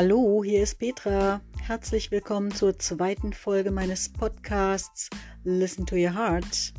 Hallo, 0.00 0.44
hier 0.44 0.62
ist 0.62 0.78
Petra. 0.78 1.40
Herzlich 1.60 2.12
willkommen 2.12 2.52
zur 2.52 2.78
zweiten 2.78 3.32
Folge 3.32 3.72
meines 3.72 4.08
Podcasts 4.08 5.10
Listen 5.42 5.86
to 5.86 5.96
Your 5.96 6.14
Heart. 6.14 6.72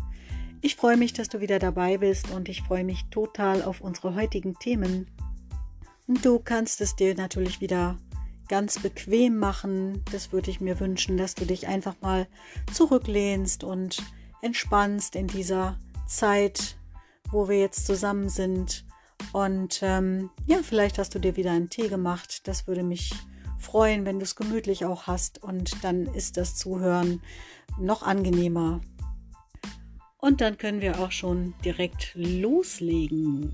Ich 0.62 0.78
freue 0.78 0.96
mich, 0.96 1.12
dass 1.12 1.28
du 1.28 1.42
wieder 1.42 1.60
dabei 1.60 1.98
bist 1.98 2.32
und 2.32 2.48
ich 2.48 2.62
freue 2.62 2.86
mich 2.86 3.04
total 3.12 3.62
auf 3.62 3.82
unsere 3.82 4.16
heutigen 4.16 4.58
Themen. 4.60 5.12
Du 6.08 6.40
kannst 6.40 6.80
es 6.80 6.96
dir 6.96 7.14
natürlich 7.14 7.60
wieder 7.60 7.98
ganz 8.48 8.80
bequem 8.80 9.38
machen. 9.38 10.02
Das 10.14 10.32
würde 10.32 10.50
ich 10.50 10.62
mir 10.62 10.80
wünschen, 10.80 11.18
dass 11.18 11.36
du 11.36 11.46
dich 11.46 11.68
einfach 11.68 11.96
mal 12.00 12.26
zurücklehnst 12.72 13.66
und 13.66 14.02
entspannst 14.42 15.18
in 15.18 15.28
dieser 15.28 15.78
Zeit, 16.08 16.78
wo 17.32 17.50
wir 17.50 17.60
jetzt 17.60 17.86
zusammen 17.86 18.30
sind 18.30 18.86
und 19.32 19.82
ähm, 19.84 20.30
ja, 20.48 20.60
vielleicht 20.64 20.98
hast 20.98 21.14
du 21.14 21.20
dir 21.20 21.36
wieder 21.36 21.52
einen 21.52 21.70
Tee 21.70 21.88
gemacht. 21.88 22.48
Das 22.48 22.68
würde 22.68 22.84
mich 22.84 23.14
freuen, 23.60 24.06
wenn 24.06 24.20
du 24.20 24.24
es 24.24 24.36
gemütlich 24.36 24.86
auch 24.86 25.08
hast. 25.08 25.44
Und 25.44 25.84
dann 25.84 26.08
ist 26.08 26.38
das 26.38 26.56
Zuhören 26.56 27.22
noch 27.80 28.02
angenehmer. 28.02 28.82
Und 30.18 30.42
dann 30.42 30.58
können 30.58 30.82
wir 30.82 31.00
auch 31.00 31.12
schon 31.12 31.54
direkt 31.64 32.12
loslegen. 32.16 33.54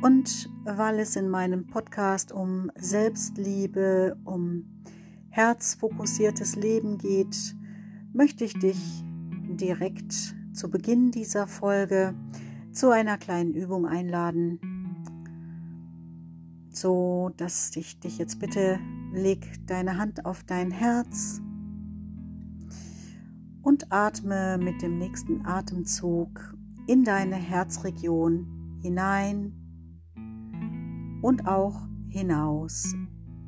Und 0.00 0.48
weil 0.76 0.98
es 0.98 1.16
in 1.16 1.30
meinem 1.30 1.66
Podcast 1.66 2.30
um 2.30 2.70
Selbstliebe, 2.76 4.16
um 4.24 4.82
herzfokussiertes 5.30 6.56
Leben 6.56 6.98
geht, 6.98 7.54
möchte 8.12 8.44
ich 8.44 8.52
dich 8.54 8.78
direkt 9.48 10.34
zu 10.52 10.70
Beginn 10.70 11.10
dieser 11.10 11.46
Folge 11.46 12.14
zu 12.72 12.90
einer 12.90 13.16
kleinen 13.16 13.54
Übung 13.54 13.86
einladen, 13.86 14.60
so 16.70 17.30
dass 17.36 17.74
ich 17.76 17.98
dich 18.00 18.18
jetzt 18.18 18.38
bitte 18.38 18.78
leg 19.12 19.46
deine 19.66 19.96
Hand 19.96 20.26
auf 20.26 20.44
dein 20.44 20.70
Herz 20.70 21.40
und 23.62 23.90
atme 23.90 24.58
mit 24.58 24.82
dem 24.82 24.98
nächsten 24.98 25.46
Atemzug 25.46 26.54
in 26.86 27.04
deine 27.04 27.36
Herzregion 27.36 28.78
hinein 28.82 29.67
und 31.22 31.46
auch 31.46 31.86
hinaus. 32.08 32.94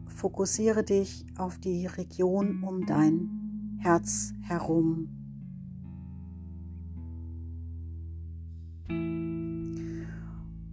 Fokussiere 0.07 0.85
dich 0.85 1.25
auf 1.39 1.59
die 1.59 1.87
Region 1.87 2.63
um 2.63 2.85
dein 2.87 3.77
Herz 3.79 4.35
herum. 4.43 5.09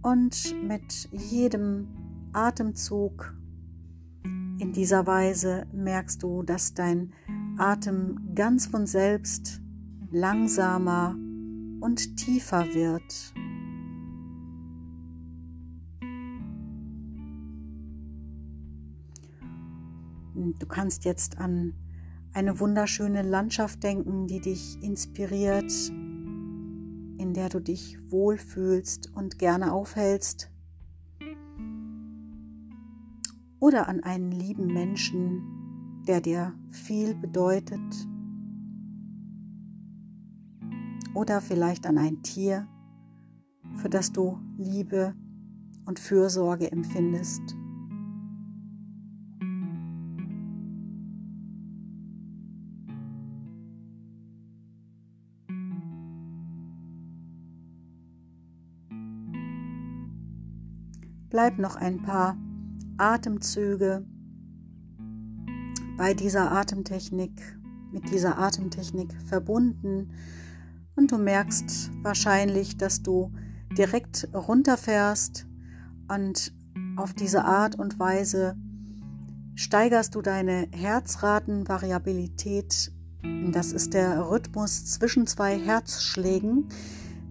Und 0.02 0.54
mit 0.66 1.08
jedem 1.12 1.88
Atemzug 2.32 3.34
in 4.58 4.72
dieser 4.72 5.06
Weise 5.06 5.66
merkst 5.72 6.22
du, 6.22 6.42
dass 6.42 6.74
dein 6.74 7.12
Atem 7.58 8.34
ganz 8.34 8.66
von 8.66 8.86
selbst 8.86 9.60
langsamer 10.10 11.16
und 11.80 12.16
tiefer 12.16 12.64
wird. 12.74 13.34
Du 20.58 20.66
kannst 20.66 21.04
jetzt 21.04 21.38
an 21.38 21.74
eine 22.32 22.60
wunderschöne 22.60 23.22
Landschaft 23.22 23.82
denken, 23.82 24.26
die 24.26 24.40
dich 24.40 24.82
inspiriert, 24.82 25.72
in 27.18 27.32
der 27.34 27.48
du 27.48 27.60
dich 27.60 27.98
wohlfühlst 28.10 29.14
und 29.14 29.38
gerne 29.38 29.72
aufhältst. 29.72 30.50
Oder 33.60 33.88
an 33.88 34.02
einen 34.04 34.30
lieben 34.30 34.68
Menschen, 34.68 36.04
der 36.06 36.20
dir 36.20 36.54
viel 36.70 37.14
bedeutet. 37.14 37.80
Oder 41.14 41.40
vielleicht 41.40 41.86
an 41.86 41.98
ein 41.98 42.22
Tier, 42.22 42.68
für 43.74 43.88
das 43.88 44.12
du 44.12 44.38
Liebe 44.56 45.14
und 45.86 45.98
Fürsorge 45.98 46.70
empfindest. 46.70 47.57
Bleib 61.30 61.58
noch 61.58 61.76
ein 61.76 62.02
paar 62.02 62.36
Atemzüge 62.96 64.04
bei 65.98 66.14
dieser 66.14 66.52
Atemtechnik, 66.52 67.32
mit 67.92 68.10
dieser 68.10 68.38
Atemtechnik 68.38 69.12
verbunden 69.26 70.14
und 70.96 71.12
du 71.12 71.18
merkst 71.18 71.90
wahrscheinlich, 72.02 72.78
dass 72.78 73.02
du 73.02 73.30
direkt 73.76 74.26
runterfährst 74.32 75.46
und 76.08 76.54
auf 76.96 77.12
diese 77.12 77.44
Art 77.44 77.78
und 77.78 77.98
Weise 77.98 78.56
steigerst 79.54 80.14
du 80.14 80.22
deine 80.22 80.68
Herzratenvariabilität. 80.72 82.90
Das 83.52 83.72
ist 83.72 83.92
der 83.92 84.30
Rhythmus 84.30 84.86
zwischen 84.86 85.26
zwei 85.26 85.58
Herzschlägen, 85.58 86.68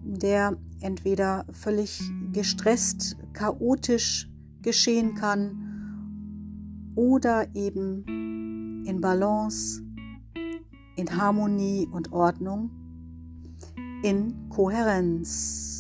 der 0.04 0.56
entweder 0.82 1.46
völlig 1.52 2.02
gestresst, 2.32 3.18
chaotisch 3.34 4.30
geschehen 4.62 5.16
kann 5.16 6.94
oder 6.96 7.48
eben 7.56 8.84
in 8.86 9.00
Balance, 9.02 9.84
in 10.96 11.16
Harmonie 11.16 11.88
und 11.92 12.12
Ordnung, 12.12 12.72
in 14.04 14.50
Kohärenz. 14.50 15.77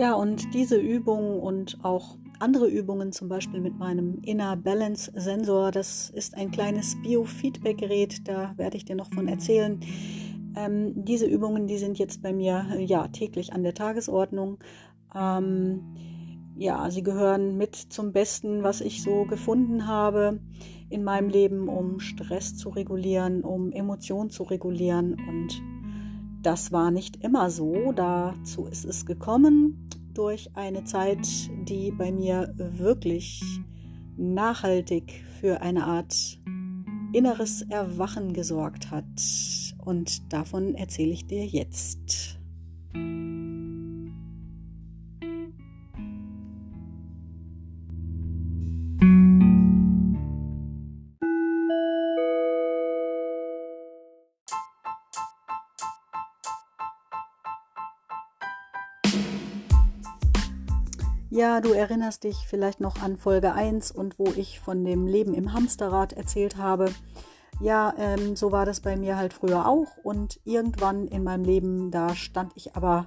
Ja, 0.00 0.14
und 0.14 0.54
diese 0.54 0.78
Übung 0.78 1.40
und 1.40 1.76
auch 1.82 2.16
andere 2.38 2.66
Übungen, 2.68 3.12
zum 3.12 3.28
Beispiel 3.28 3.60
mit 3.60 3.78
meinem 3.78 4.22
Inner 4.22 4.56
Balance 4.56 5.12
Sensor, 5.14 5.72
das 5.72 6.08
ist 6.08 6.38
ein 6.38 6.50
kleines 6.50 6.96
Biofeedback-Gerät, 7.02 8.26
da 8.26 8.54
werde 8.56 8.78
ich 8.78 8.86
dir 8.86 8.96
noch 8.96 9.12
von 9.12 9.28
erzählen. 9.28 9.78
Ähm, 10.56 11.04
diese 11.04 11.26
Übungen, 11.26 11.66
die 11.66 11.76
sind 11.76 11.98
jetzt 11.98 12.22
bei 12.22 12.32
mir 12.32 12.64
ja 12.78 13.08
täglich 13.08 13.52
an 13.52 13.62
der 13.62 13.74
Tagesordnung. 13.74 14.56
Ähm, 15.14 15.82
ja, 16.56 16.90
sie 16.90 17.02
gehören 17.02 17.58
mit 17.58 17.76
zum 17.76 18.12
Besten, 18.12 18.62
was 18.62 18.80
ich 18.80 19.02
so 19.02 19.26
gefunden 19.26 19.86
habe 19.86 20.40
in 20.88 21.04
meinem 21.04 21.28
Leben, 21.28 21.68
um 21.68 22.00
Stress 22.00 22.56
zu 22.56 22.70
regulieren, 22.70 23.44
um 23.44 23.70
Emotionen 23.70 24.30
zu 24.30 24.44
regulieren 24.44 25.12
und 25.28 25.62
das 26.42 26.72
war 26.72 26.90
nicht 26.90 27.22
immer 27.24 27.50
so. 27.50 27.92
Dazu 27.94 28.66
ist 28.66 28.84
es 28.84 29.06
gekommen 29.06 29.88
durch 30.14 30.50
eine 30.54 30.84
Zeit, 30.84 31.26
die 31.68 31.92
bei 31.92 32.12
mir 32.12 32.52
wirklich 32.56 33.42
nachhaltig 34.16 35.24
für 35.40 35.62
eine 35.62 35.84
Art 35.84 36.38
inneres 37.12 37.62
Erwachen 37.62 38.32
gesorgt 38.32 38.90
hat. 38.90 39.04
Und 39.78 40.32
davon 40.32 40.74
erzähle 40.74 41.12
ich 41.12 41.26
dir 41.26 41.46
jetzt. 41.46 42.38
Ja, 61.32 61.60
du 61.60 61.72
erinnerst 61.72 62.24
dich 62.24 62.44
vielleicht 62.48 62.80
noch 62.80 63.00
an 63.02 63.16
Folge 63.16 63.52
1 63.52 63.92
und 63.92 64.18
wo 64.18 64.24
ich 64.34 64.58
von 64.58 64.84
dem 64.84 65.06
Leben 65.06 65.32
im 65.32 65.52
Hamsterrad 65.52 66.12
erzählt 66.12 66.56
habe. 66.56 66.90
Ja, 67.60 67.94
ähm, 67.98 68.34
so 68.34 68.50
war 68.50 68.66
das 68.66 68.80
bei 68.80 68.96
mir 68.96 69.16
halt 69.16 69.32
früher 69.32 69.68
auch 69.68 69.96
und 70.02 70.40
irgendwann 70.44 71.06
in 71.06 71.22
meinem 71.22 71.44
Leben, 71.44 71.92
da 71.92 72.16
stand 72.16 72.50
ich 72.56 72.74
aber 72.74 73.06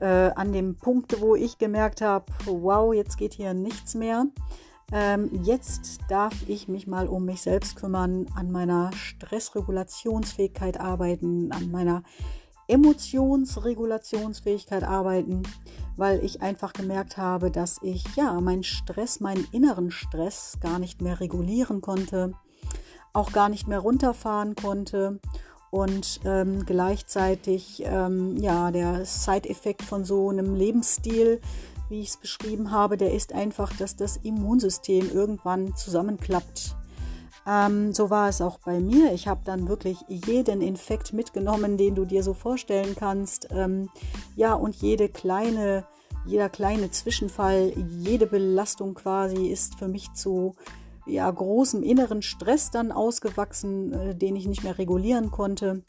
äh, 0.00 0.32
an 0.32 0.52
dem 0.52 0.78
Punkt, 0.78 1.20
wo 1.20 1.36
ich 1.36 1.58
gemerkt 1.58 2.00
habe, 2.00 2.24
wow, 2.44 2.92
jetzt 2.92 3.18
geht 3.18 3.34
hier 3.34 3.54
nichts 3.54 3.94
mehr. 3.94 4.26
Ähm, 4.92 5.30
jetzt 5.44 6.00
darf 6.08 6.34
ich 6.48 6.66
mich 6.66 6.88
mal 6.88 7.06
um 7.06 7.24
mich 7.24 7.42
selbst 7.42 7.76
kümmern, 7.76 8.26
an 8.34 8.50
meiner 8.50 8.90
Stressregulationsfähigkeit 8.94 10.80
arbeiten, 10.80 11.52
an 11.52 11.70
meiner 11.70 12.02
Emotionsregulationsfähigkeit 12.70 14.84
arbeiten, 14.84 15.42
weil 15.96 16.24
ich 16.24 16.40
einfach 16.40 16.72
gemerkt 16.72 17.16
habe, 17.16 17.50
dass 17.50 17.78
ich 17.82 18.04
ja 18.16 18.40
meinen 18.40 18.62
Stress, 18.62 19.18
meinen 19.20 19.46
inneren 19.52 19.90
Stress 19.90 20.58
gar 20.60 20.78
nicht 20.78 21.02
mehr 21.02 21.20
regulieren 21.20 21.80
konnte, 21.80 22.34
auch 23.12 23.32
gar 23.32 23.48
nicht 23.48 23.66
mehr 23.68 23.80
runterfahren 23.80 24.54
konnte 24.54 25.18
und 25.70 26.20
ähm, 26.24 26.64
gleichzeitig 26.64 27.82
ähm, 27.84 28.36
ja 28.38 28.70
der 28.70 29.04
Side-Effekt 29.04 29.82
von 29.82 30.04
so 30.04 30.30
einem 30.30 30.54
Lebensstil 30.54 31.40
wie 31.90 32.00
ich 32.00 32.10
es 32.10 32.16
beschrieben 32.16 32.70
habe, 32.70 32.96
der 32.96 33.12
ist 33.12 33.32
einfach, 33.32 33.76
dass 33.76 33.96
das 33.96 34.16
Immunsystem 34.16 35.10
irgendwann 35.12 35.74
zusammenklappt. 35.74 36.76
Ähm, 37.46 37.92
so 37.92 38.10
war 38.10 38.28
es 38.28 38.40
auch 38.40 38.58
bei 38.58 38.80
mir. 38.80 39.12
Ich 39.12 39.26
habe 39.28 39.40
dann 39.44 39.68
wirklich 39.68 39.98
jeden 40.08 40.60
Infekt 40.60 41.12
mitgenommen, 41.12 41.76
den 41.76 41.94
du 41.94 42.04
dir 42.04 42.22
so 42.22 42.34
vorstellen 42.34 42.94
kannst. 42.96 43.48
Ähm, 43.50 43.88
ja, 44.36 44.54
und 44.54 44.76
jede 44.76 45.08
kleine, 45.08 45.84
jeder 46.26 46.48
kleine 46.48 46.90
Zwischenfall, 46.90 47.72
jede 47.98 48.26
Belastung 48.26 48.94
quasi 48.94 49.46
ist 49.46 49.76
für 49.76 49.88
mich 49.88 50.12
zu 50.12 50.54
ja, 51.06 51.30
großem 51.30 51.82
inneren 51.82 52.22
Stress 52.22 52.70
dann 52.70 52.92
ausgewachsen, 52.92 53.92
äh, 53.92 54.14
den 54.14 54.36
ich 54.36 54.46
nicht 54.46 54.62
mehr 54.62 54.78
regulieren 54.78 55.30
konnte. 55.30 55.82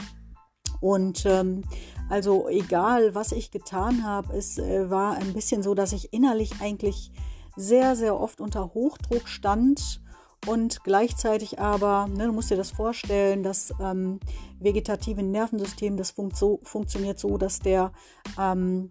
Und 0.79 1.25
ähm, 1.25 1.63
also 2.09 2.49
egal, 2.49 3.13
was 3.13 3.31
ich 3.31 3.51
getan 3.51 4.03
habe, 4.03 4.35
es 4.35 4.57
äh, 4.57 4.89
war 4.89 5.13
ein 5.13 5.33
bisschen 5.33 5.63
so, 5.63 5.75
dass 5.75 5.93
ich 5.93 6.11
innerlich 6.11 6.53
eigentlich 6.59 7.11
sehr, 7.55 7.95
sehr 7.95 8.19
oft 8.19 8.41
unter 8.41 8.73
Hochdruck 8.73 9.27
stand 9.27 10.01
und 10.47 10.83
gleichzeitig 10.83 11.59
aber, 11.59 12.07
ne, 12.07 12.25
du 12.25 12.33
musst 12.33 12.49
dir 12.51 12.57
das 12.57 12.71
vorstellen, 12.71 13.43
das 13.43 13.73
ähm, 13.79 14.19
vegetative 14.59 15.23
Nervensystem, 15.23 15.97
das 15.97 16.11
funkt 16.11 16.35
so, 16.35 16.59
funktioniert 16.63 17.19
so, 17.19 17.37
dass 17.37 17.59
der 17.59 17.91
ähm, 18.39 18.89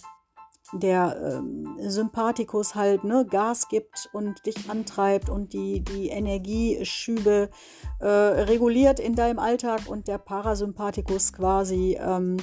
der 0.72 1.16
ähm, 1.38 1.76
Sympathikus 1.80 2.74
halt 2.74 3.04
ne, 3.04 3.26
Gas 3.28 3.68
gibt 3.68 4.08
und 4.12 4.46
dich 4.46 4.70
antreibt 4.70 5.28
und 5.28 5.52
die, 5.52 5.80
die 5.80 6.08
Energieschübe 6.08 7.50
äh, 7.98 8.06
reguliert 8.06 9.00
in 9.00 9.14
deinem 9.14 9.38
Alltag 9.38 9.82
und 9.88 10.08
der 10.08 10.18
Parasympathikus 10.18 11.32
quasi 11.32 11.98
ähm, 12.00 12.36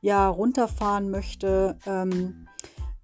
ja 0.00 0.28
runterfahren 0.28 1.10
möchte 1.10 1.76
ähm, 1.86 2.48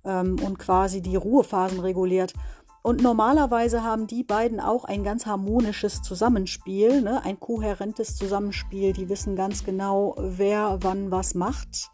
ähm 0.05 0.37
und 0.45 0.59
quasi 0.59 1.01
die 1.01 1.17
Ruhephasen 1.17 1.81
reguliert. 1.81 2.35
Und 2.83 3.03
normalerweise 3.03 3.83
haben 3.83 4.07
die 4.07 4.23
beiden 4.23 4.61
auch 4.61 4.85
ein 4.85 5.05
ganz 5.05 5.27
harmonisches 5.27 6.03
Zusammenspiel, 6.03 7.03
ne? 7.03 7.25
ein 7.25 7.41
kohärentes 7.41 8.17
Zusammenspiel. 8.17 8.93
Die 8.93 9.09
wissen 9.09 9.37
ganz 9.37 9.65
genau, 9.65 10.15
wer 10.19 10.79
wann 10.83 11.11
was 11.11 11.35
macht. 11.35 11.91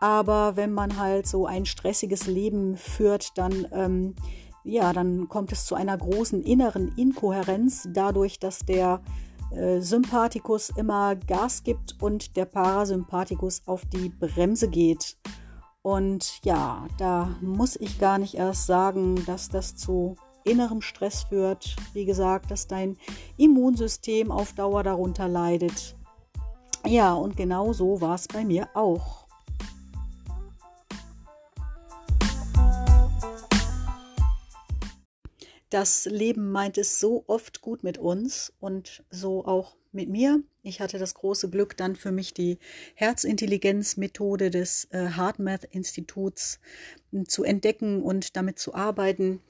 Aber 0.00 0.56
wenn 0.56 0.72
man 0.72 0.98
halt 0.98 1.26
so 1.26 1.46
ein 1.46 1.64
stressiges 1.64 2.26
Leben 2.26 2.76
führt, 2.76 3.38
dann, 3.38 3.66
ähm, 3.72 4.14
ja, 4.64 4.92
dann 4.92 5.28
kommt 5.28 5.52
es 5.52 5.64
zu 5.64 5.74
einer 5.74 5.96
großen 5.96 6.42
inneren 6.42 6.92
Inkohärenz, 6.96 7.88
dadurch, 7.92 8.38
dass 8.38 8.58
der 8.66 9.00
äh, 9.52 9.80
Sympathikus 9.80 10.70
immer 10.70 11.14
Gas 11.16 11.62
gibt 11.62 12.02
und 12.02 12.36
der 12.36 12.46
Parasympathikus 12.46 13.62
auf 13.66 13.86
die 13.86 14.08
Bremse 14.10 14.68
geht. 14.68 15.16
Und 15.86 16.44
ja, 16.44 16.84
da 16.98 17.36
muss 17.40 17.76
ich 17.76 18.00
gar 18.00 18.18
nicht 18.18 18.34
erst 18.34 18.66
sagen, 18.66 19.24
dass 19.24 19.48
das 19.48 19.76
zu 19.76 20.16
innerem 20.42 20.82
Stress 20.82 21.22
führt. 21.22 21.76
Wie 21.92 22.04
gesagt, 22.04 22.50
dass 22.50 22.66
dein 22.66 22.96
Immunsystem 23.36 24.32
auf 24.32 24.52
Dauer 24.52 24.82
darunter 24.82 25.28
leidet. 25.28 25.94
Ja, 26.84 27.14
und 27.14 27.36
genau 27.36 27.72
so 27.72 28.00
war 28.00 28.16
es 28.16 28.26
bei 28.26 28.44
mir 28.44 28.68
auch. 28.74 29.28
Das 35.70 36.06
Leben 36.06 36.50
meint 36.50 36.78
es 36.78 36.98
so 36.98 37.22
oft 37.28 37.60
gut 37.60 37.84
mit 37.84 37.96
uns 37.96 38.52
und 38.58 39.04
so 39.10 39.44
auch 39.44 39.76
mit 39.96 40.08
mir. 40.08 40.42
Ich 40.62 40.80
hatte 40.80 40.98
das 40.98 41.14
große 41.14 41.50
Glück, 41.50 41.76
dann 41.76 41.96
für 41.96 42.12
mich 42.12 42.32
die 42.32 42.58
Herzintelligenz-Methode 42.94 44.50
des 44.50 44.86
äh, 44.92 45.08
HeartMath-Instituts 45.16 46.60
äh, 47.12 47.24
zu 47.24 47.42
entdecken 47.42 48.02
und 48.02 48.36
damit 48.36 48.60
zu 48.60 48.74
arbeiten. 48.74 49.40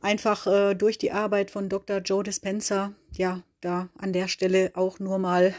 Einfach 0.00 0.46
äh, 0.48 0.74
durch 0.74 0.98
die 0.98 1.12
Arbeit 1.12 1.52
von 1.52 1.68
Dr. 1.68 1.98
Joe 1.98 2.24
Dispenza. 2.24 2.94
Ja, 3.12 3.44
da 3.60 3.90
an 3.96 4.12
der 4.12 4.26
Stelle 4.26 4.72
auch 4.74 4.98
nur 4.98 5.18
mal 5.18 5.54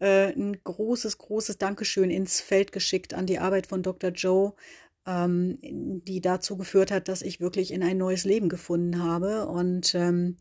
äh, 0.00 0.32
ein 0.32 0.58
großes, 0.62 1.18
großes 1.18 1.58
Dankeschön 1.58 2.10
ins 2.10 2.40
Feld 2.40 2.72
geschickt 2.72 3.14
an 3.14 3.26
die 3.26 3.38
Arbeit 3.38 3.66
von 3.66 3.82
Dr. 3.82 4.10
Joe, 4.10 4.54
ähm, 5.06 5.58
die 5.62 6.20
dazu 6.20 6.56
geführt 6.56 6.90
hat, 6.90 7.08
dass 7.08 7.22
ich 7.22 7.40
wirklich 7.40 7.72
in 7.72 7.82
ein 7.82 7.98
neues 7.98 8.24
Leben 8.24 8.48
gefunden 8.48 9.02
habe. 9.02 9.46
Und 9.46 9.94
ähm, 9.94 10.36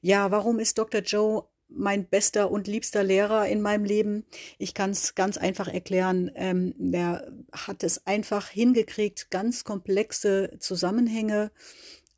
ja, 0.00 0.30
warum 0.30 0.58
ist 0.58 0.78
Dr. 0.78 1.02
Joe 1.02 1.44
mein 1.74 2.06
bester 2.06 2.50
und 2.50 2.66
liebster 2.66 3.02
Lehrer 3.02 3.46
in 3.48 3.60
meinem 3.60 3.84
Leben? 3.84 4.24
Ich 4.58 4.74
kann 4.74 4.90
es 4.90 5.14
ganz 5.14 5.36
einfach 5.38 5.68
erklären. 5.68 6.30
Ähm, 6.34 6.74
der 6.76 7.32
hat 7.52 7.82
es 7.82 8.06
einfach 8.06 8.48
hingekriegt, 8.48 9.30
ganz 9.30 9.64
komplexe 9.64 10.56
Zusammenhänge, 10.58 11.50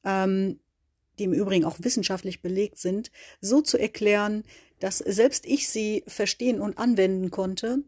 ähm, 0.05 0.61
die 1.19 1.25
im 1.25 1.33
Übrigen 1.33 1.65
auch 1.65 1.77
wissenschaftlich 1.81 2.43
belegt 2.43 2.79
sind, 2.79 3.11
so 3.41 3.61
zu 3.61 3.79
erklären, 3.79 4.45
dass 4.85 4.99
selbst 4.99 5.47
ich 5.47 5.71
sie 5.71 6.05
verstehen 6.07 6.61
und 6.61 6.77
anwenden 6.77 7.31
konnte 7.31 7.85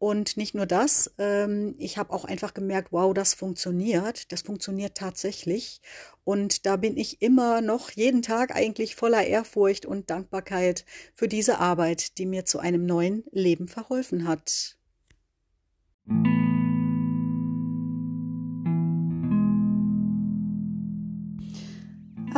und 0.00 0.36
nicht 0.36 0.54
nur 0.54 0.66
das, 0.66 1.12
ähm, 1.18 1.76
ich 1.78 1.96
habe 1.96 2.12
auch 2.12 2.24
einfach 2.24 2.54
gemerkt, 2.54 2.88
wow, 2.90 3.12
das 3.12 3.34
funktioniert. 3.34 4.32
Das 4.32 4.40
funktioniert 4.40 4.96
tatsächlich. 4.96 5.82
Und 6.24 6.64
da 6.64 6.76
bin 6.76 6.96
ich 6.96 7.20
immer 7.20 7.60
noch 7.60 7.90
jeden 7.90 8.22
Tag 8.22 8.56
eigentlich 8.56 8.96
voller 8.96 9.24
Ehrfurcht 9.24 9.84
und 9.84 10.08
Dankbarkeit 10.08 10.86
für 11.14 11.28
diese 11.28 11.58
Arbeit, 11.58 12.16
die 12.16 12.24
mir 12.24 12.46
zu 12.46 12.58
einem 12.58 12.86
neuen 12.86 13.24
Leben 13.30 13.68
verholfen 13.68 14.26
hat. 14.26 14.78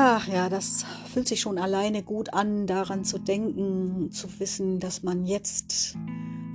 Ach 0.04 0.26
ja, 0.26 0.48
das 0.48 0.84
fühlt 1.12 1.28
sich 1.28 1.40
schon 1.40 1.58
alleine 1.58 2.02
gut 2.02 2.34
an, 2.34 2.66
daran 2.66 3.04
zu 3.04 3.18
denken, 3.18 4.10
zu 4.10 4.40
wissen, 4.40 4.80
dass 4.80 5.04
man 5.04 5.24
jetzt 5.24 5.96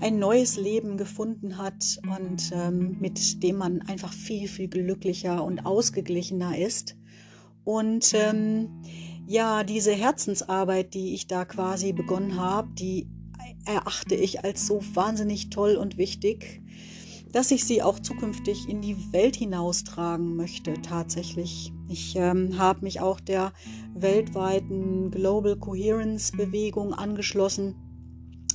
ein 0.02 0.20
neues 0.20 0.58
Leben 0.58 0.98
gefunden 0.98 1.58
hat 1.58 1.98
und 2.14 2.52
ähm, 2.52 2.98
mit 3.00 3.42
dem 3.44 3.56
man 3.56 3.84
einfach 3.84 4.12
viel, 4.12 4.50
viel 4.50 4.68
glücklicher 4.68 5.46
und 5.46 5.66
ausgeglichener 5.66 6.58
ist. 6.58 6.98
Und 7.64 8.14
ähm, 8.16 8.82
ja, 9.26 9.64
diese 9.64 9.94
Herzensarbeit, 9.94 10.94
die 10.94 11.14
ich 11.14 11.28
da 11.28 11.46
quasi 11.46 11.94
begonnen 11.94 12.36
habe, 12.36 12.68
die 12.74 13.08
erachte 13.66 14.16
ich 14.16 14.44
als 14.44 14.68
so 14.68 14.82
wahnsinnig 14.94 15.52
toll 15.52 15.78
und 15.78 15.98
wichtig, 15.98 16.62
dass 17.38 17.52
ich 17.52 17.66
sie 17.66 17.84
auch 17.84 18.00
zukünftig 18.00 18.68
in 18.68 18.82
die 18.82 19.14
Welt 19.14 19.36
hinaustragen 19.36 20.36
möchte, 20.36 20.74
tatsächlich. 20.82 21.72
Ich 21.88 22.16
ähm, 22.16 22.58
habe 22.58 22.82
mich 22.82 23.00
auch 23.00 23.20
der 23.20 23.54
weltweiten 23.94 25.12
Global 25.12 25.56
Coherence 25.56 26.32
Bewegung 26.32 26.96
angeschlossen 26.96 27.76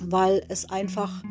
weil 0.05 0.43
es 0.49 0.69
einfach 0.69 1.23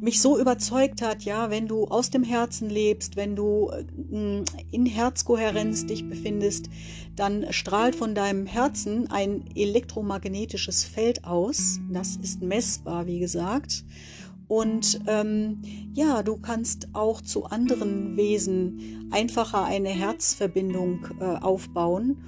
mich 0.00 0.20
so 0.20 0.38
überzeugt 0.38 1.02
hat, 1.02 1.22
ja, 1.22 1.50
wenn 1.50 1.66
du 1.66 1.86
aus 1.86 2.10
dem 2.10 2.22
Herzen 2.22 2.68
lebst, 2.68 3.16
wenn 3.16 3.36
du 3.36 3.70
äh, 3.70 4.44
in 4.70 4.86
Herzkohärenz 4.86 5.86
dich 5.86 6.08
befindest, 6.08 6.68
dann 7.16 7.46
strahlt 7.50 7.94
von 7.94 8.14
deinem 8.14 8.46
Herzen 8.46 9.10
ein 9.10 9.44
elektromagnetisches 9.54 10.84
Feld 10.84 11.24
aus. 11.24 11.80
Das 11.90 12.16
ist 12.16 12.42
messbar, 12.42 13.06
wie 13.06 13.18
gesagt. 13.18 13.84
Und 14.52 15.00
ähm, 15.06 15.62
ja, 15.94 16.22
du 16.22 16.36
kannst 16.36 16.88
auch 16.92 17.22
zu 17.22 17.44
anderen 17.46 18.18
Wesen 18.18 19.08
einfacher 19.10 19.64
eine 19.64 19.88
Herzverbindung 19.88 21.06
äh, 21.20 21.24
aufbauen. 21.24 22.18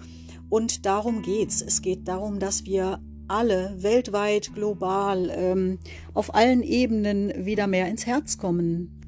Und 0.48 0.86
darum 0.86 1.20
geht's. 1.20 1.60
Es 1.60 1.82
geht 1.82 2.08
darum, 2.08 2.38
dass 2.38 2.64
wir 2.64 2.98
alle 3.28 3.76
weltweit, 3.76 4.54
global, 4.54 5.30
ähm, 5.36 5.78
auf 6.14 6.34
allen 6.34 6.62
Ebenen 6.62 7.44
wieder 7.44 7.66
mehr 7.66 7.88
ins 7.88 8.06
Herz 8.06 8.38
kommen. 8.38 9.03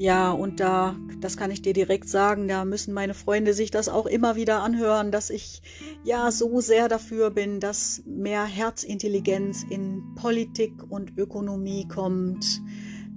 Ja, 0.00 0.30
und 0.30 0.60
da, 0.60 0.94
das 1.20 1.36
kann 1.36 1.50
ich 1.50 1.60
dir 1.60 1.72
direkt 1.72 2.08
sagen, 2.08 2.46
da 2.46 2.64
müssen 2.64 2.94
meine 2.94 3.14
Freunde 3.14 3.52
sich 3.52 3.72
das 3.72 3.88
auch 3.88 4.06
immer 4.06 4.36
wieder 4.36 4.62
anhören, 4.62 5.10
dass 5.10 5.28
ich 5.28 5.60
ja 6.04 6.30
so 6.30 6.60
sehr 6.60 6.88
dafür 6.88 7.30
bin, 7.32 7.58
dass 7.58 8.04
mehr 8.06 8.44
Herzintelligenz 8.44 9.64
in 9.68 10.14
Politik 10.14 10.72
und 10.88 11.18
Ökonomie 11.18 11.88
kommt, 11.88 12.62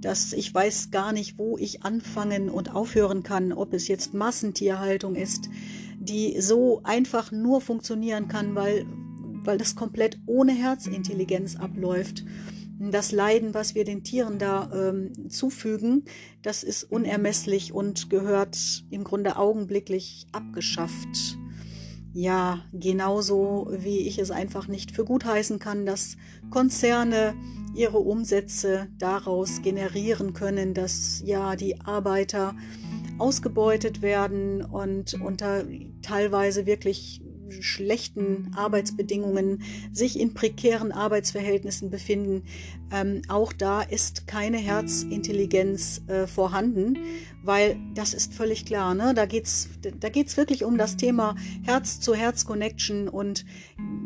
dass 0.00 0.32
ich 0.32 0.52
weiß 0.52 0.90
gar 0.90 1.12
nicht, 1.12 1.38
wo 1.38 1.56
ich 1.56 1.84
anfangen 1.84 2.50
und 2.50 2.74
aufhören 2.74 3.22
kann, 3.22 3.52
ob 3.52 3.74
es 3.74 3.86
jetzt 3.86 4.12
Massentierhaltung 4.12 5.14
ist, 5.14 5.48
die 6.00 6.40
so 6.40 6.80
einfach 6.82 7.30
nur 7.30 7.60
funktionieren 7.60 8.26
kann, 8.26 8.56
weil, 8.56 8.86
weil 9.44 9.56
das 9.56 9.76
komplett 9.76 10.18
ohne 10.26 10.50
Herzintelligenz 10.50 11.54
abläuft. 11.54 12.24
Das 12.90 13.12
Leiden, 13.12 13.54
was 13.54 13.74
wir 13.76 13.84
den 13.84 14.02
Tieren 14.02 14.38
da 14.38 14.70
ähm, 14.74 15.28
zufügen, 15.30 16.04
das 16.42 16.64
ist 16.64 16.84
unermesslich 16.84 17.72
und 17.72 18.10
gehört 18.10 18.58
im 18.90 19.04
Grunde 19.04 19.36
augenblicklich 19.36 20.26
abgeschafft. 20.32 21.38
Ja, 22.12 22.64
genauso 22.72 23.68
wie 23.70 24.00
ich 24.00 24.18
es 24.18 24.30
einfach 24.30 24.66
nicht 24.66 24.90
für 24.90 25.04
gut 25.04 25.24
heißen 25.24 25.58
kann, 25.60 25.86
dass 25.86 26.16
Konzerne 26.50 27.34
ihre 27.74 27.98
Umsätze 27.98 28.88
daraus 28.98 29.62
generieren 29.62 30.34
können, 30.34 30.74
dass 30.74 31.22
ja 31.24 31.56
die 31.56 31.80
Arbeiter 31.80 32.54
ausgebeutet 33.18 34.02
werden 34.02 34.62
und 34.62 35.14
unter 35.14 35.64
teilweise 36.02 36.66
wirklich 36.66 37.21
schlechten 37.60 38.52
Arbeitsbedingungen, 38.54 39.62
sich 39.92 40.18
in 40.18 40.34
prekären 40.34 40.92
Arbeitsverhältnissen 40.92 41.90
befinden. 41.90 42.42
Ähm, 42.92 43.22
auch 43.28 43.52
da 43.52 43.82
ist 43.82 44.26
keine 44.26 44.58
Herzintelligenz 44.58 46.02
äh, 46.06 46.26
vorhanden, 46.26 46.98
weil 47.42 47.76
das 47.94 48.14
ist 48.14 48.34
völlig 48.34 48.64
klar. 48.64 48.94
Ne? 48.94 49.12
Da 49.14 49.26
geht 49.26 49.44
es 49.44 49.68
da 50.00 50.08
geht's 50.08 50.36
wirklich 50.36 50.64
um 50.64 50.78
das 50.78 50.96
Thema 50.96 51.36
Herz-zu-Herz-Connection 51.64 53.08
und 53.08 53.44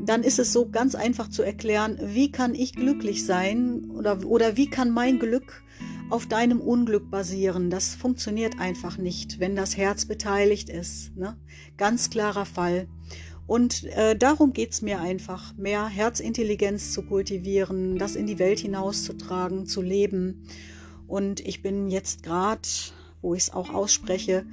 dann 0.04 0.22
ist 0.22 0.38
es 0.38 0.52
so 0.52 0.68
ganz 0.68 0.94
einfach 0.94 1.28
zu 1.28 1.42
erklären, 1.42 1.98
wie 2.02 2.30
kann 2.30 2.54
ich 2.54 2.74
glücklich 2.74 3.24
sein 3.24 3.90
oder, 3.90 4.24
oder 4.24 4.56
wie 4.56 4.70
kann 4.70 4.90
mein 4.90 5.18
Glück 5.18 5.62
auf 6.08 6.26
deinem 6.26 6.60
Unglück 6.60 7.10
basieren. 7.10 7.70
Das 7.70 7.94
funktioniert 7.94 8.60
einfach 8.60 8.96
nicht, 8.98 9.40
wenn 9.40 9.56
das 9.56 9.76
Herz 9.76 10.06
beteiligt 10.06 10.68
ist. 10.68 11.16
Ne? 11.16 11.36
Ganz 11.76 12.10
klarer 12.10 12.46
Fall. 12.46 12.88
Und 13.46 13.84
äh, 13.84 14.16
darum 14.16 14.52
geht's 14.52 14.82
mir 14.82 15.00
einfach, 15.00 15.56
mehr 15.56 15.86
Herzintelligenz 15.86 16.92
zu 16.92 17.02
kultivieren, 17.02 17.98
das 17.98 18.16
in 18.16 18.26
die 18.26 18.38
Welt 18.38 18.58
hinauszutragen, 18.58 19.66
zu 19.66 19.82
leben. 19.82 20.46
Und 21.06 21.40
ich 21.40 21.62
bin 21.62 21.88
jetzt 21.88 22.24
gerade, 22.24 22.68
wo 23.22 23.34
ich 23.34 23.44
es 23.44 23.52
auch 23.52 23.72
ausspreche, 23.72 24.44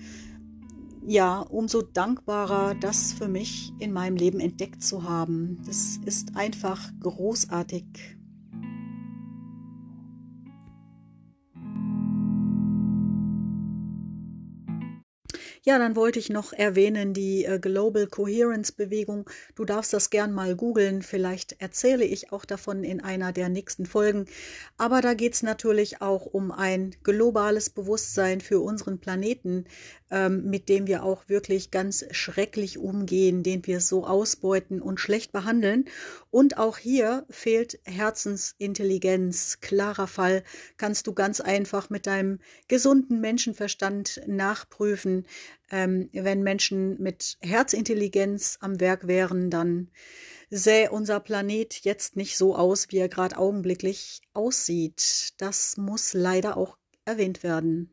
ja, 1.06 1.42
umso 1.42 1.82
dankbarer, 1.82 2.76
das 2.76 3.14
für 3.14 3.28
mich 3.28 3.74
in 3.80 3.92
meinem 3.92 4.16
Leben 4.16 4.40
entdeckt 4.40 4.84
zu 4.84 5.04
haben. 5.04 5.62
Das 5.66 6.00
ist 6.06 6.36
einfach 6.36 6.92
großartig. 7.02 7.84
Ja, 15.66 15.80
dann 15.80 15.96
wollte 15.96 16.20
ich 16.20 16.30
noch 16.30 16.52
erwähnen 16.52 17.14
die 17.14 17.46
äh, 17.46 17.58
Global 17.58 18.06
Coherence 18.08 18.74
Bewegung. 18.74 19.30
Du 19.56 19.64
darfst 19.64 19.94
das 19.94 20.10
gern 20.10 20.34
mal 20.34 20.58
googeln. 20.58 21.02
Vielleicht 21.02 21.62
erzähle 21.62 22.04
ich 22.04 22.34
auch 22.34 22.44
davon 22.44 22.84
in 22.84 23.00
einer 23.00 23.32
der 23.32 23.48
nächsten 23.48 23.86
Folgen. 23.86 24.26
Aber 24.78 25.00
da 25.00 25.14
geht 25.14 25.36
es 25.36 25.42
natürlich 25.42 26.02
auch 26.02 26.26
um 26.26 26.52
ein 26.52 26.94
globales 27.04 27.70
Bewusstsein 27.70 28.42
für 28.42 28.60
unseren 28.60 29.00
Planeten, 29.00 29.64
ähm, 30.14 30.46
mit 30.46 30.70
dem 30.70 30.86
wir 30.86 31.04
auch 31.04 31.28
wirklich 31.28 31.72
ganz 31.72 32.06
schrecklich 32.12 32.78
umgehen, 32.78 33.42
den 33.42 33.66
wir 33.66 33.82
so 33.82 34.06
ausbeuten 34.06 34.80
und 34.80 35.00
schlecht 35.00 35.32
behandeln. 35.32 35.86
Und 36.30 36.60
auch 36.60 36.78
hier 36.78 37.26
fehlt 37.32 37.80
Herzensintelligenz. 37.84 39.58
Klarer 39.60 40.06
Fall 40.06 40.44
kannst 40.78 41.08
du 41.08 41.14
ganz 41.14 41.42
einfach 41.42 41.90
mit 41.90 42.06
deinem 42.06 42.40
gesunden 42.68 43.22
Menschenverstand 43.22 44.22
nachprüfen. 44.28 45.26
Ähm, 45.72 46.10
wenn 46.14 46.44
Menschen 46.44 47.02
mit 47.02 47.38
Herzintelligenz 47.42 48.60
am 48.62 48.80
Werk 48.80 49.08
wären, 49.08 49.50
dann 49.50 49.90
sähe 50.52 50.92
unser 50.92 51.20
Planet 51.22 51.80
jetzt 51.82 52.16
nicht 52.16 52.38
so 52.38 52.56
aus, 52.56 52.86
wie 52.90 53.00
er 53.00 53.10
gerade 53.10 53.40
augenblicklich 53.40 54.22
aussieht. 54.36 55.34
Das 55.38 55.78
muss 55.78 56.14
leider 56.14 56.56
auch 56.56 56.78
erwähnt 57.04 57.42
werden. 57.42 57.90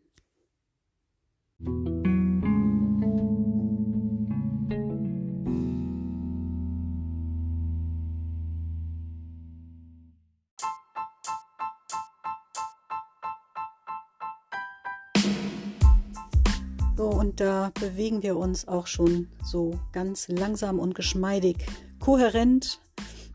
Da 17.41 17.73
bewegen 17.81 18.23
wir 18.23 18.37
uns 18.37 18.69
auch 18.69 18.87
schon 18.87 19.29
so 19.43 19.73
ganz 19.93 20.29
langsam 20.29 20.79
und 20.79 20.95
geschmeidig, 20.95 21.57
kohärent, 21.99 22.81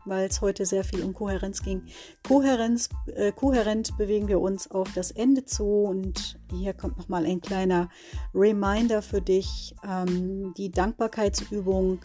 weil 0.04 0.28
es 0.28 0.40
heute 0.40 0.64
sehr 0.64 0.84
viel 0.84 1.02
um 1.02 1.12
Kohärenz 1.12 1.60
ging. 1.60 1.82
Kohärenz, 2.26 2.88
äh, 3.16 3.32
kohärent 3.32 3.96
bewegen 3.98 4.28
wir 4.28 4.40
uns 4.40 4.70
auf 4.70 4.92
das 4.94 5.10
Ende 5.10 5.44
zu 5.44 5.64
und 5.64 6.38
hier 6.52 6.72
kommt 6.72 6.96
nochmal 6.98 7.26
ein 7.26 7.40
kleiner 7.40 7.88
Reminder 8.32 9.02
für 9.02 9.20
dich. 9.20 9.74
Ähm, 9.84 10.54
die 10.56 10.70
Dankbarkeitsübung, 10.70 11.98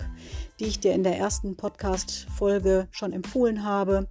die 0.60 0.66
ich 0.66 0.80
dir 0.80 0.94
in 0.94 1.04
der 1.04 1.20
ersten 1.20 1.56
Podcast-Folge 1.56 2.88
schon 2.90 3.14
empfohlen 3.14 3.64
habe. 3.64 4.08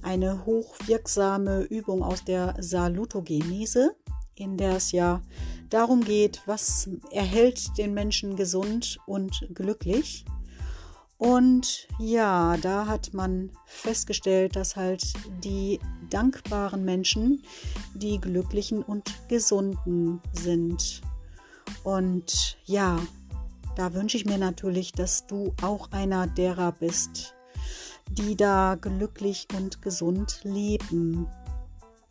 Eine 0.00 0.46
hochwirksame 0.46 1.64
Übung 1.64 2.02
aus 2.02 2.24
der 2.24 2.54
Salutogenese, 2.58 3.94
in 4.34 4.56
der 4.56 4.76
es 4.76 4.92
ja 4.92 5.20
darum 5.70 6.04
geht, 6.04 6.42
was 6.46 6.88
erhält 7.10 7.76
den 7.78 7.94
Menschen 7.94 8.36
gesund 8.36 8.98
und 9.06 9.48
glücklich. 9.54 10.24
Und 11.18 11.88
ja, 11.98 12.56
da 12.58 12.86
hat 12.86 13.14
man 13.14 13.50
festgestellt, 13.64 14.54
dass 14.54 14.76
halt 14.76 15.14
die 15.42 15.80
dankbaren 16.10 16.84
Menschen 16.84 17.42
die 17.94 18.20
glücklichen 18.20 18.82
und 18.82 19.14
gesunden 19.28 20.20
sind. 20.32 21.00
Und 21.84 22.58
ja, 22.64 22.98
da 23.76 23.94
wünsche 23.94 24.16
ich 24.18 24.26
mir 24.26 24.38
natürlich, 24.38 24.92
dass 24.92 25.26
du 25.26 25.54
auch 25.62 25.90
einer 25.90 26.26
derer 26.26 26.72
bist, 26.72 27.34
die 28.10 28.36
da 28.36 28.76
glücklich 28.78 29.48
und 29.56 29.80
gesund 29.82 30.40
leben 30.44 31.28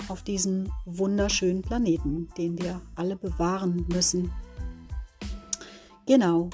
auf 0.09 0.23
diesem 0.23 0.71
wunderschönen 0.85 1.61
Planeten, 1.61 2.29
den 2.37 2.57
wir 2.59 2.81
alle 2.95 3.15
bewahren 3.15 3.85
müssen. 3.89 4.31
Genau. 6.05 6.49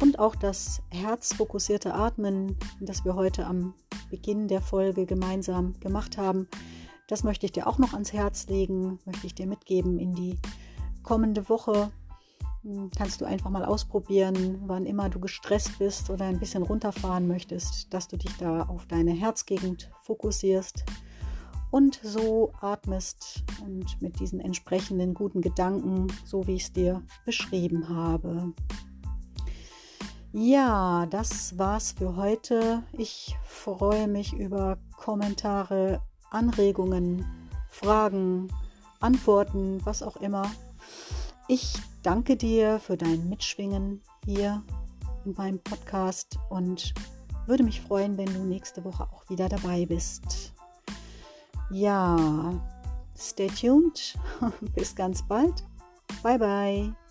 Und 0.00 0.18
auch 0.20 0.36
das 0.36 0.82
herzfokussierte 0.90 1.94
Atmen, 1.94 2.56
das 2.80 3.04
wir 3.04 3.16
heute 3.16 3.46
am 3.46 3.74
Beginn 4.10 4.46
der 4.46 4.60
Folge 4.60 5.04
gemeinsam 5.04 5.78
gemacht 5.80 6.16
haben, 6.16 6.46
das 7.08 7.24
möchte 7.24 7.46
ich 7.46 7.52
dir 7.52 7.66
auch 7.66 7.78
noch 7.78 7.92
ans 7.92 8.12
Herz 8.12 8.46
legen, 8.48 8.98
möchte 9.04 9.26
ich 9.26 9.34
dir 9.34 9.46
mitgeben 9.46 9.98
in 9.98 10.14
die 10.14 10.38
kommende 11.06 11.48
Woche 11.48 11.90
hm, 12.62 12.90
kannst 12.94 13.20
du 13.20 13.24
einfach 13.24 13.48
mal 13.48 13.64
ausprobieren, 13.64 14.62
wann 14.66 14.84
immer 14.84 15.08
du 15.08 15.20
gestresst 15.20 15.78
bist 15.78 16.10
oder 16.10 16.26
ein 16.26 16.40
bisschen 16.40 16.62
runterfahren 16.62 17.26
möchtest, 17.26 17.94
dass 17.94 18.08
du 18.08 18.18
dich 18.18 18.36
da 18.36 18.64
auf 18.64 18.86
deine 18.86 19.12
Herzgegend 19.12 19.90
fokussierst 20.02 20.84
und 21.70 22.00
so 22.02 22.52
atmest 22.60 23.44
und 23.64 24.02
mit 24.02 24.18
diesen 24.18 24.40
entsprechenden 24.40 25.14
guten 25.14 25.40
Gedanken, 25.40 26.08
so 26.24 26.46
wie 26.46 26.56
ich 26.56 26.64
es 26.64 26.72
dir 26.72 27.02
beschrieben 27.24 27.88
habe. 27.88 28.52
Ja, 30.32 31.06
das 31.06 31.56
war's 31.56 31.92
für 31.92 32.16
heute. 32.16 32.82
Ich 32.92 33.36
freue 33.44 34.08
mich 34.08 34.32
über 34.32 34.78
Kommentare, 34.96 36.02
Anregungen, 36.30 37.24
Fragen, 37.68 38.48
Antworten, 39.00 39.80
was 39.84 40.02
auch 40.02 40.16
immer 40.16 40.50
ich 41.48 41.74
danke 42.02 42.36
dir 42.36 42.78
für 42.78 42.96
dein 42.96 43.28
Mitschwingen 43.28 44.02
hier 44.24 44.62
in 45.24 45.32
meinem 45.32 45.58
Podcast 45.60 46.38
und 46.50 46.94
würde 47.46 47.62
mich 47.62 47.80
freuen, 47.80 48.16
wenn 48.18 48.32
du 48.32 48.44
nächste 48.44 48.84
Woche 48.84 49.04
auch 49.04 49.28
wieder 49.28 49.48
dabei 49.48 49.86
bist. 49.86 50.52
Ja, 51.70 52.60
stay 53.16 53.48
tuned. 53.48 54.18
Bis 54.74 54.94
ganz 54.94 55.26
bald. 55.26 55.64
Bye 56.22 56.38
bye. 56.38 57.05